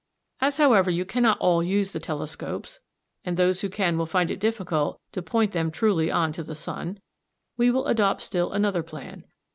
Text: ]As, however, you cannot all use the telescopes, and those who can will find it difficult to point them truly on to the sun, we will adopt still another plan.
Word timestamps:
]As, 0.41 0.57
however, 0.57 0.89
you 0.89 1.05
cannot 1.05 1.37
all 1.37 1.61
use 1.61 1.91
the 1.91 1.99
telescopes, 1.99 2.79
and 3.23 3.37
those 3.37 3.61
who 3.61 3.69
can 3.69 3.99
will 3.99 4.07
find 4.07 4.31
it 4.31 4.39
difficult 4.39 4.99
to 5.11 5.21
point 5.21 5.51
them 5.51 5.69
truly 5.69 6.09
on 6.09 6.31
to 6.33 6.41
the 6.41 6.55
sun, 6.55 6.99
we 7.55 7.69
will 7.69 7.85
adopt 7.85 8.23
still 8.23 8.51
another 8.51 8.81
plan. 8.81 9.25